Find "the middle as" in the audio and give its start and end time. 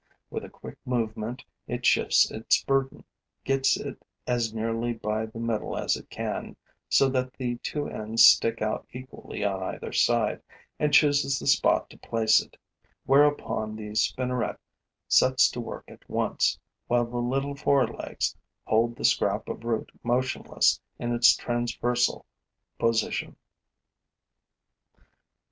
5.27-5.95